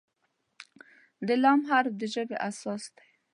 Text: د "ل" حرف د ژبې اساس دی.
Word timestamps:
د 1.27 1.29
"ل" 1.41 1.43
حرف 1.69 1.93
د 1.97 2.01
ژبې 2.13 2.37
اساس 2.49 2.83
دی. 2.95 3.09